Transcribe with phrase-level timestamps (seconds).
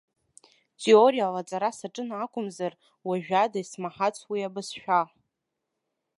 [0.81, 2.73] Теориала аҵара сыҿын акәымзар,
[3.07, 5.01] уажәада исмаҳац уи абызшәа.